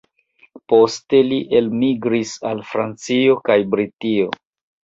Poste 0.71 1.19
li 1.27 1.37
elmigris 1.59 2.33
al 2.53 2.65
Francio 2.73 3.39
kaj 3.51 3.59
Britio. 3.75 4.33